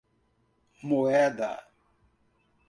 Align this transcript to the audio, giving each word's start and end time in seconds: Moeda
Moeda 0.87 1.51